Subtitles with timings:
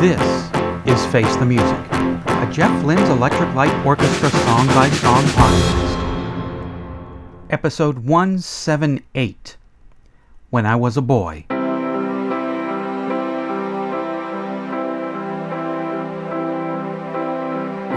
[0.00, 0.20] This
[0.86, 5.96] is Face the Music, a Jeff Lynne's Electric Light Orchestra song by song podcast.
[7.50, 9.56] Episode 178
[10.50, 11.46] When I Was a Boy.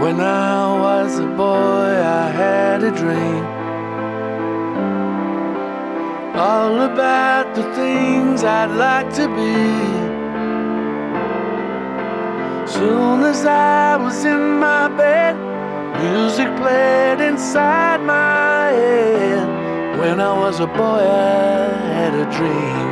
[0.00, 3.59] When I was a boy, I had a dream.
[6.40, 9.60] All about the things I'd like to be.
[12.66, 15.36] Soon as I was in my bed,
[16.02, 19.98] music played inside my head.
[20.00, 22.88] When I was a boy, I had a dream.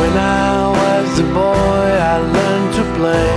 [0.00, 3.36] When I was a boy, I learned to play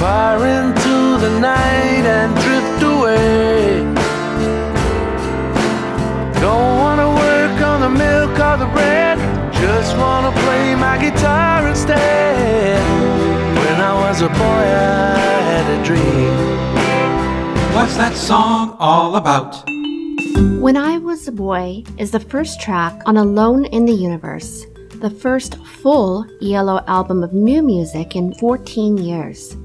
[0.00, 3.41] far into the night and drift away.
[17.82, 19.60] What's that song all about?
[20.60, 24.66] When I Was a Boy is the first track on Alone in the Universe,
[25.00, 29.56] the first full ELO album of new music in 14 years.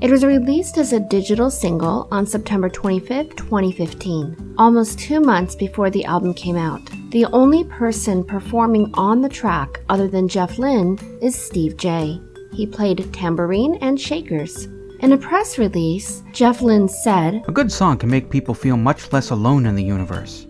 [0.00, 5.88] It was released as a digital single on September 25, 2015, almost two months before
[5.88, 6.82] the album came out.
[7.10, 12.20] The only person performing on the track other than Jeff Lynne is Steve Jay
[12.52, 14.66] He played tambourine and shakers.
[15.02, 19.12] In a press release, Jeff Lynne said, A good song can make people feel much
[19.12, 20.46] less alone in the universe.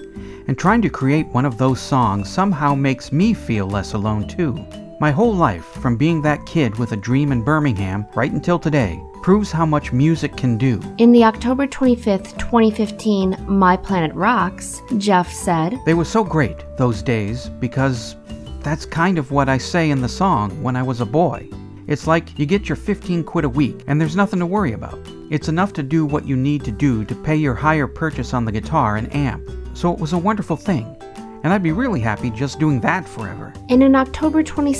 [0.46, 4.62] And trying to create one of those songs somehow makes me feel less alone too.
[5.00, 9.02] My whole life, from being that kid with a dream in Birmingham right until today,
[9.22, 10.78] proves how much music can do.
[10.98, 17.00] In the October 25th, 2015 My Planet Rocks, Jeff said, They were so great, those
[17.00, 18.16] days, because
[18.60, 21.48] that's kind of what I say in the song when I was a boy.
[21.86, 24.98] It's like you get your 15 quid a week and there's nothing to worry about.
[25.30, 28.44] It's enough to do what you need to do to pay your hire purchase on
[28.44, 29.50] the guitar and amp.
[29.74, 30.96] So it was a wonderful thing
[31.42, 33.52] and I'd be really happy just doing that forever.
[33.68, 34.76] In an October 22,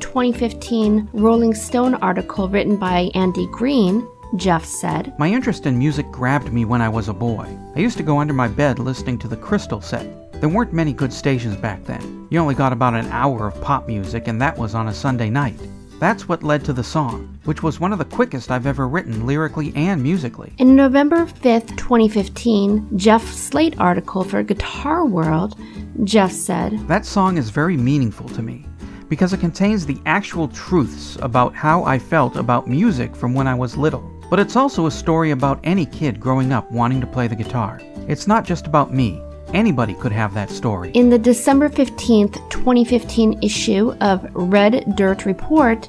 [0.00, 6.52] 2015 Rolling Stone article written by Andy Greene, Jeff said, My interest in music grabbed
[6.52, 7.46] me when I was a boy.
[7.74, 10.32] I used to go under my bed listening to the Crystal set.
[10.40, 12.26] There weren't many good stations back then.
[12.30, 15.28] You only got about an hour of pop music, and that was on a Sunday
[15.28, 15.58] night.
[16.00, 19.26] That's what led to the song, which was one of the quickest I've ever written
[19.26, 20.54] lyrically and musically.
[20.56, 25.60] In November 5th, 2015, Jeff Slate article for Guitar World,
[26.04, 28.64] Jeff said, That song is very meaningful to me
[29.10, 33.54] because it contains the actual truths about how I felt about music from when I
[33.54, 34.10] was little.
[34.30, 37.78] But it's also a story about any kid growing up wanting to play the guitar.
[38.08, 39.20] It's not just about me.
[39.52, 40.90] Anybody could have that story.
[40.92, 45.88] In the December 15th, 2015 issue of Red Dirt Report,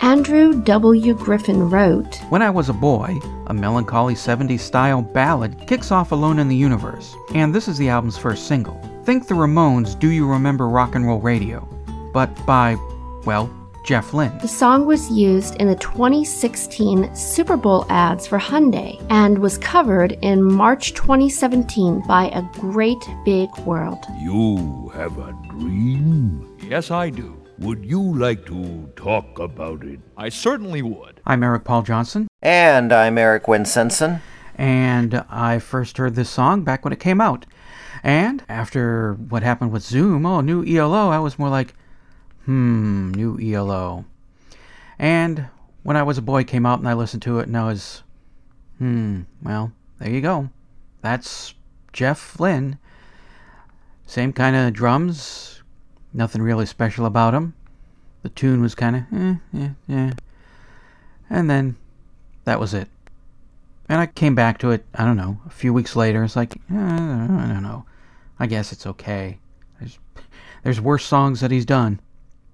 [0.00, 1.14] Andrew W.
[1.14, 6.38] Griffin wrote When I Was a Boy, a melancholy 70s style ballad, kicks off Alone
[6.38, 8.78] in the Universe, and this is the album's first single.
[9.04, 11.66] Think the Ramones' Do You Remember Rock and Roll Radio,
[12.12, 12.76] but by,
[13.24, 13.50] well,
[13.88, 14.36] Jeff Lynne.
[14.36, 20.12] The song was used in the 2016 Super Bowl ads for Hyundai and was covered
[20.20, 24.04] in March 2017 by A Great Big World.
[24.20, 26.54] You have a dream?
[26.62, 27.42] Yes, I do.
[27.60, 30.00] Would you like to talk about it?
[30.18, 31.22] I certainly would.
[31.24, 32.28] I'm Eric Paul Johnson.
[32.42, 34.20] And I'm Eric Winsenson.
[34.56, 37.46] And I first heard this song back when it came out.
[38.02, 41.72] And after what happened with Zoom, oh, new ELO, I was more like,
[42.48, 44.06] hmm, new ELO.
[44.98, 45.48] And
[45.82, 48.02] when I was a boy came out and I listened to it and I was,
[48.78, 50.48] hmm, well, there you go.
[51.02, 51.52] That's
[51.92, 52.78] Jeff Lynne.
[54.06, 55.62] Same kind of drums,
[56.14, 57.52] nothing really special about him.
[58.22, 60.12] The tune was kind of, eh, eh, eh.
[61.28, 61.76] And then
[62.44, 62.88] that was it.
[63.90, 66.24] And I came back to it, I don't know, a few weeks later.
[66.24, 67.84] It's like, eh, I don't know.
[68.38, 69.38] I guess it's okay.
[69.78, 69.98] There's,
[70.62, 72.00] there's worse songs that he's done.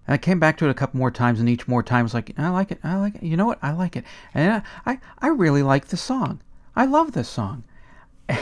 [0.07, 2.03] And I came back to it a couple more times, and each more time I
[2.03, 3.23] was like, I like it, I like it.
[3.23, 3.59] You know what?
[3.63, 4.05] I like it.
[4.35, 6.41] And I, I, really like this song.
[6.77, 7.65] I love this song.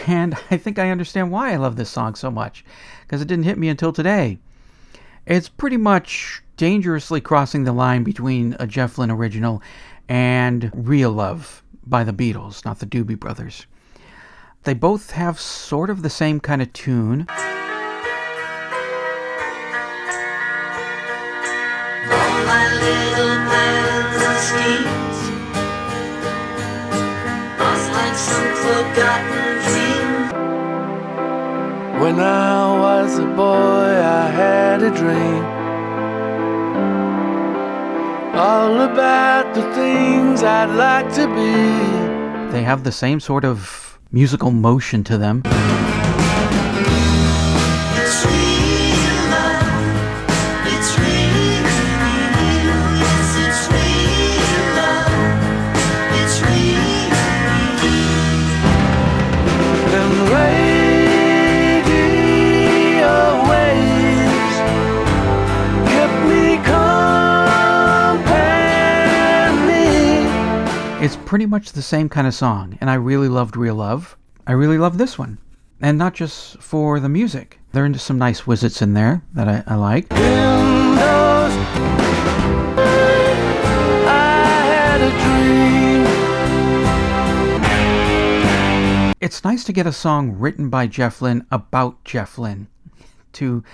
[0.06, 2.64] And I think I understand why I love this song so much,
[3.03, 4.38] because it didn't hit me until today.
[5.26, 9.61] It's pretty much dangerously crossing the line between a Jeff Lynne original
[10.09, 13.67] and Real Love by the Beatles, not the Doobie Brothers.
[14.64, 17.26] They both have sort of the same kind of tune.
[32.02, 35.44] When I was a boy, I had a dream.
[38.34, 42.52] All about the things I'd like to be.
[42.52, 45.43] They have the same sort of musical motion to them.
[71.02, 74.16] It's pretty much the same kind of song, and I really loved Real Love.
[74.46, 75.38] I really love this one.
[75.81, 77.58] And not just for the music.
[77.72, 80.06] There are some nice wizards in there that I, I like.
[80.12, 80.16] I
[84.70, 85.10] had a
[89.10, 89.16] dream.
[89.20, 92.69] It's nice to get a song written by Jeff Lynne about Jeff Lynne.
[93.32, 93.64] To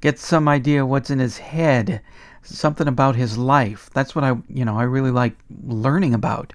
[0.00, 2.02] get some idea what's in his head,
[2.42, 3.90] something about his life.
[3.92, 6.52] That's what I, you know, I really like learning about.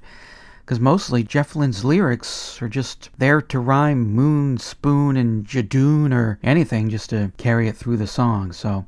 [0.60, 6.40] Because mostly Jeff Lynne's lyrics are just there to rhyme moon, spoon, and jadoon or
[6.44, 8.54] anything just to carry it through the song.
[8.54, 8.86] So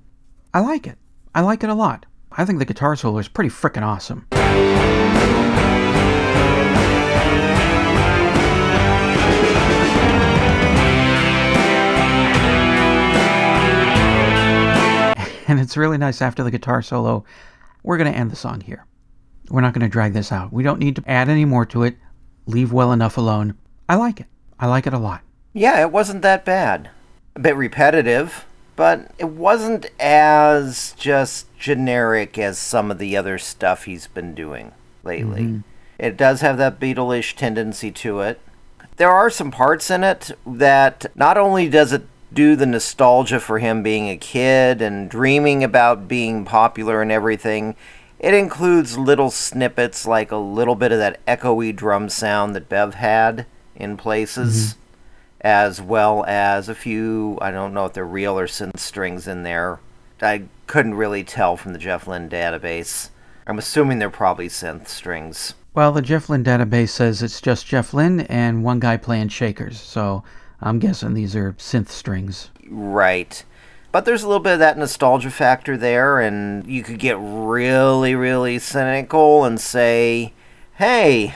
[0.53, 0.97] I like it.
[1.35, 2.05] I like it a lot.
[2.31, 4.27] I think the guitar solo is pretty freaking awesome.
[15.53, 17.25] And it's really nice after the guitar solo.
[17.83, 18.87] We're going to end the song here.
[19.49, 20.51] We're not going to drag this out.
[20.51, 21.95] We don't need to add any more to it.
[22.47, 23.55] Leave well enough alone.
[23.87, 24.25] I like it.
[24.59, 25.21] I like it a lot.
[25.53, 26.89] Yeah, it wasn't that bad.
[27.35, 28.45] A bit repetitive,
[28.75, 34.71] but it wasn't as just generic as some of the other stuff he's been doing
[35.03, 35.43] lately.
[35.43, 35.59] Mm-hmm.
[35.99, 38.41] It does have that Beatles tendency to it.
[38.97, 43.59] There are some parts in it that not only does it do the nostalgia for
[43.59, 47.75] him being a kid and dreaming about being popular and everything,
[48.19, 52.95] it includes little snippets like a little bit of that echoey drum sound that Bev
[52.95, 53.45] had
[53.75, 54.79] in places mm-hmm.
[55.41, 59.43] as well as a few, I don't know if they're real or synth strings in
[59.43, 59.79] there.
[60.21, 63.09] I couldn't really tell from the Jeff Lynne database.
[63.45, 65.53] I'm assuming they're probably synth strings.
[65.73, 69.81] Well, the Jeff Lynne database says it's just Jeff Lynne and one guy playing shakers,
[69.81, 70.23] so
[70.63, 72.49] I'm guessing these are synth strings.
[72.69, 73.43] Right.
[73.91, 78.15] But there's a little bit of that nostalgia factor there, and you could get really,
[78.15, 80.33] really cynical and say,
[80.75, 81.35] hey,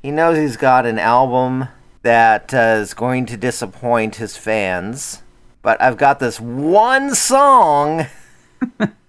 [0.00, 1.68] he knows he's got an album
[2.02, 5.22] that uh, is going to disappoint his fans,
[5.60, 8.06] but I've got this one song.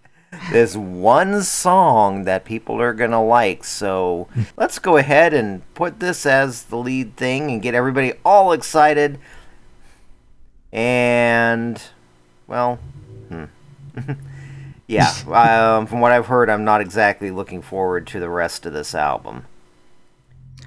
[0.51, 3.63] this one song that people are going to like.
[3.63, 8.51] So let's go ahead and put this as the lead thing and get everybody all
[8.51, 9.19] excited.
[10.71, 11.81] And,
[12.47, 12.79] well,
[13.27, 13.45] hmm.
[14.87, 18.73] yeah, um, from what I've heard, I'm not exactly looking forward to the rest of
[18.73, 19.45] this album.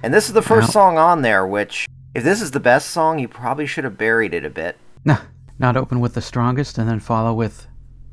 [0.03, 3.17] And this is the first song on there, which, if this is the best song,
[3.17, 4.77] you probably should have buried it a bit.
[5.03, 5.21] Nah,
[5.57, 7.65] not open with the strongest and then follow with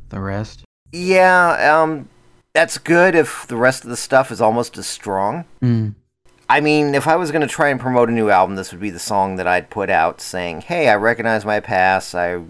[0.09, 0.65] the rest.
[0.93, 2.09] Yeah, um,
[2.53, 5.45] that's good if the rest of the stuff is almost as strong.
[5.63, 5.95] Mm.
[6.49, 8.81] I mean, if I was going to try and promote a new album, this would
[8.81, 12.15] be the song that I'd put out saying, "Hey, I recognize my past.
[12.15, 12.43] I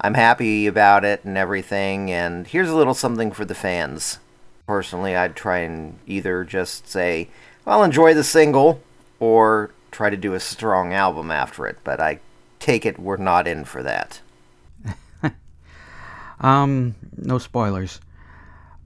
[0.00, 4.20] I'm happy about it and everything, and here's a little something for the fans."
[4.68, 7.30] Personally, I'd try and either just say,
[7.64, 8.80] "Well, enjoy the single,"
[9.18, 12.20] or try to do a strong album after it, but I
[12.60, 14.20] take it we're not in for that.
[16.40, 18.00] Um, no spoilers.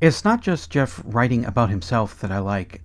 [0.01, 2.83] It's not just Jeff writing about himself that I like.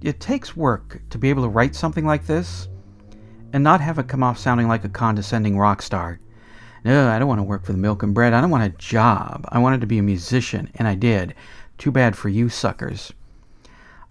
[0.00, 2.68] It takes work to be able to write something like this
[3.52, 6.20] and not have it come off sounding like a condescending rock star.
[6.84, 8.32] No, I don't want to work for the milk and bread.
[8.32, 9.46] I don't want a job.
[9.50, 11.34] I wanted to be a musician, and I did.
[11.76, 13.12] Too bad for you suckers.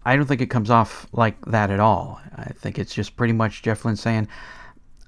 [0.06, 2.22] I don't think it comes off like that at all.
[2.36, 4.28] I think it's just pretty much Jeff saying,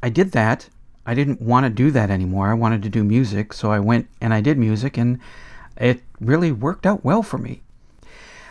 [0.01, 0.69] I did that.
[1.09, 2.49] I didn't want to do that anymore.
[2.49, 5.17] I wanted to do music, so I went and I did music, and
[5.75, 7.63] it really worked out well for me.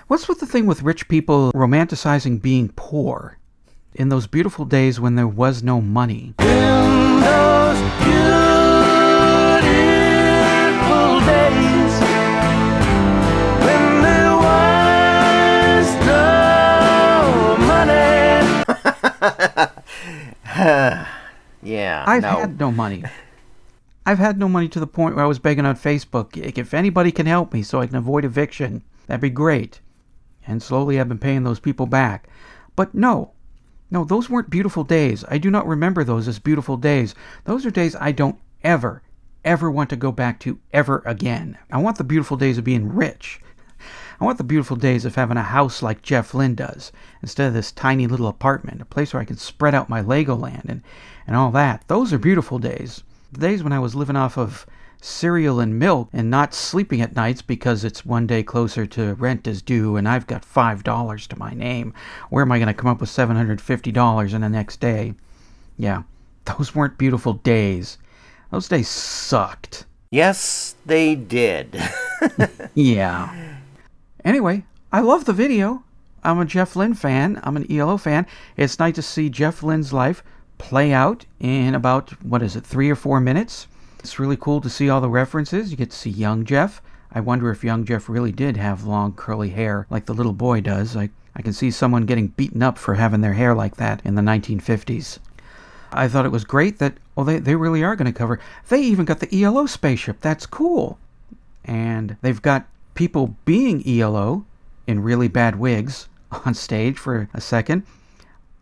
[0.08, 3.38] What's with the thing with rich people romanticizing being poor?
[3.94, 6.34] In those beautiful days when there was no money.
[6.40, 8.80] In those beautiful
[11.24, 12.00] days
[13.62, 18.18] when there was no money.
[22.06, 22.28] Yeah, I've no.
[22.28, 23.04] had no money.
[24.06, 27.12] I've had no money to the point where I was begging on Facebook, if anybody
[27.12, 29.80] can help me so I can avoid eviction, that'd be great.
[30.46, 32.28] And slowly I've been paying those people back.
[32.74, 33.32] But no,
[33.90, 35.24] no, those weren't beautiful days.
[35.28, 37.14] I do not remember those as beautiful days.
[37.44, 39.02] Those are days I don't ever,
[39.44, 41.58] ever want to go back to ever again.
[41.70, 43.40] I want the beautiful days of being rich.
[44.20, 46.90] I want the beautiful days of having a house like Jeff Lynne does,
[47.22, 50.68] instead of this tiny little apartment, a place where I can spread out my Legoland
[50.68, 50.82] and,
[51.26, 51.84] and all that.
[51.86, 53.04] Those are beautiful days.
[53.30, 54.66] The days when I was living off of
[55.00, 59.46] cereal and milk and not sleeping at nights because it's one day closer to rent
[59.46, 61.94] is due and I've got $5 to my name.
[62.30, 65.14] Where am I going to come up with $750 in the next day?
[65.76, 66.02] Yeah,
[66.44, 67.98] those weren't beautiful days.
[68.50, 69.84] Those days sucked.
[70.10, 71.80] Yes, they did.
[72.74, 73.57] yeah.
[74.24, 75.84] Anyway, I love the video.
[76.24, 77.40] I'm a Jeff Lynne fan.
[77.44, 78.26] I'm an ELO fan.
[78.56, 80.22] It's nice to see Jeff Lynne's life
[80.58, 83.68] play out in about, what is it, three or four minutes.
[84.00, 85.70] It's really cool to see all the references.
[85.70, 86.82] You get to see young Jeff.
[87.12, 90.60] I wonder if young Jeff really did have long curly hair like the little boy
[90.60, 90.96] does.
[90.96, 94.14] I, I can see someone getting beaten up for having their hair like that in
[94.14, 95.18] the 1950s.
[95.92, 98.40] I thought it was great that, oh, they, they really are going to cover.
[98.68, 100.20] They even got the ELO spaceship.
[100.20, 100.98] That's cool.
[101.64, 102.66] And they've got
[102.98, 104.44] people being ELO
[104.88, 106.08] in really bad wigs
[106.44, 107.84] on stage for a second.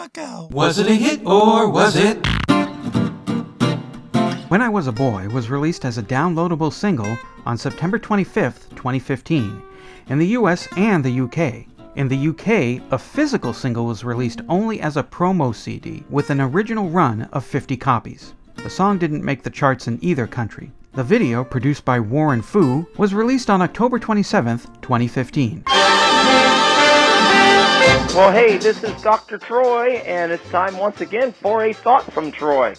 [0.00, 0.48] And now I'm a girl.
[0.50, 2.26] Was it a hit or was it?
[4.48, 9.62] When I Was a Boy was released as a downloadable single on September 25th, 2015,
[10.08, 11.66] in the US and the UK.
[11.96, 16.40] In the UK, a physical single was released only as a promo CD with an
[16.40, 18.34] original run of 50 copies.
[18.56, 20.72] The song didn't make the charts in either country.
[20.92, 25.64] The video, produced by Warren Fu, was released on October 27th, 2015.
[27.80, 29.38] Well, hey, this is Dr.
[29.38, 32.74] Troy, and it's time once again for a thought from Troy.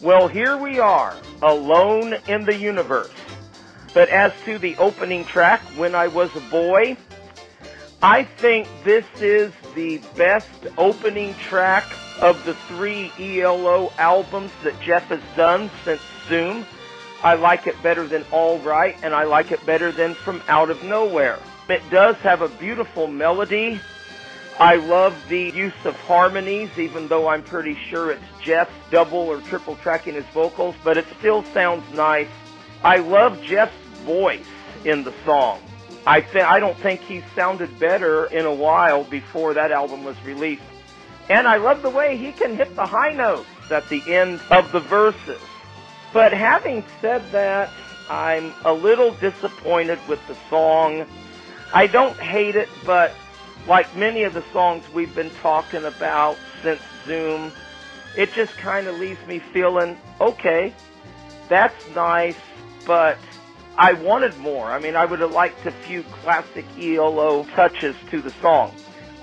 [0.00, 3.12] Well, here we are, alone in the universe.
[3.92, 6.96] But as to the opening track, When I Was a Boy,
[8.02, 11.84] I think this is the best opening track
[12.20, 16.64] of the three ELO albums that Jeff has done since Zoom.
[17.22, 20.70] I like it better than All Right, and I like it better than From Out
[20.70, 21.38] of Nowhere.
[21.68, 23.78] It does have a beautiful melody.
[24.58, 29.40] I love the use of harmonies, even though I'm pretty sure it's Jeff double or
[29.40, 32.28] triple tracking his vocals, but it still sounds nice.
[32.82, 34.46] I love Jeff's voice
[34.84, 35.60] in the song.
[36.04, 40.16] I th- I don't think he sounded better in a while before that album was
[40.24, 40.62] released.
[41.28, 44.72] And I love the way he can hit the high notes at the end of
[44.72, 45.40] the verses.
[46.12, 47.70] But having said that,
[48.08, 51.06] I'm a little disappointed with the song.
[51.74, 53.12] I don't hate it, but
[53.66, 57.52] like many of the songs we've been talking about since Zoom,
[58.16, 60.72] it just kind of leaves me feeling, okay,
[61.48, 62.36] that's nice,
[62.86, 63.18] but
[63.76, 64.66] I wanted more.
[64.66, 68.74] I mean, I would have liked a few classic ELO touches to the song.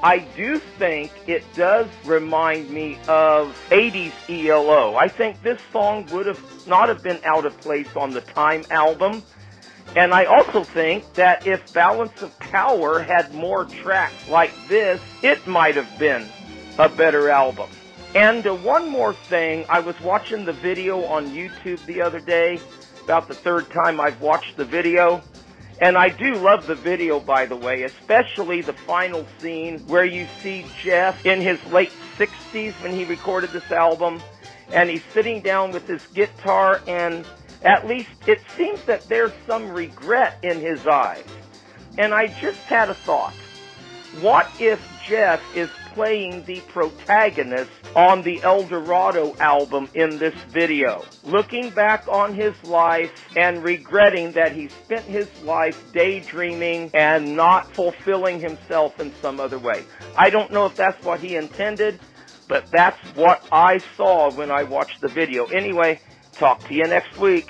[0.04, 4.96] I do think it does remind me of 80s ELO.
[4.96, 8.66] I think this song would have not have been out of place on the Time
[8.70, 9.24] album.
[9.96, 15.48] And I also think that if Balance of Power had more tracks like this, it
[15.48, 16.28] might have been
[16.78, 17.70] a better album.
[18.14, 22.60] And uh, one more thing, I was watching the video on YouTube the other day,
[23.04, 25.22] about the third time I've watched the video.
[25.80, 30.28] And I do love the video, by the way, especially the final scene where you
[30.40, 34.22] see Jeff in his late 60s when he recorded this album.
[34.72, 37.26] And he's sitting down with his guitar, and
[37.66, 41.26] at least it seems that there's some regret in his eyes.
[41.98, 43.34] And I just had a thought.
[44.22, 51.04] What if Jeff is playing the protagonist on the El Dorado album in this video,
[51.24, 57.74] looking back on his life and regretting that he spent his life daydreaming and not
[57.74, 59.84] fulfilling himself in some other way.
[60.18, 62.00] I don't know if that's what he intended,
[62.48, 65.46] but that's what I saw when I watched the video.
[65.46, 66.00] Anyway,
[66.36, 67.50] talk to you next week.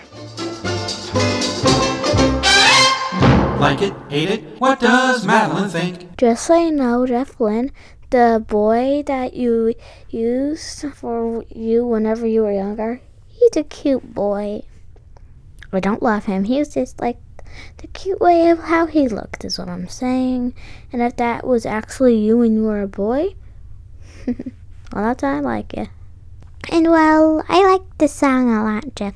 [3.60, 3.94] Like it?
[4.10, 4.44] Hate it?
[4.60, 6.18] What does Madeline think?
[6.18, 7.72] Just so you know, Jeff Lynne,
[8.12, 9.74] the boy that you
[10.10, 14.62] used for you whenever you were younger, he's a cute boy.
[15.72, 16.44] I don't love him.
[16.44, 17.18] He's just like
[17.78, 20.54] the cute way of how he looked, is what I'm saying.
[20.94, 23.36] And if that was actually you when you were a boy,
[24.28, 24.36] well,
[24.94, 25.88] that's why I like you.
[26.70, 29.16] And well, I like the song a lot, Jeff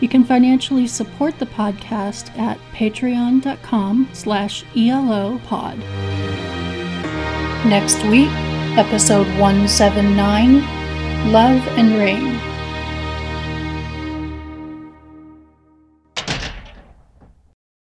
[0.00, 5.78] You can financially support the podcast at patreon.com slash elopod.
[7.66, 8.30] Next week,
[8.78, 12.49] episode 179, Love and Rain.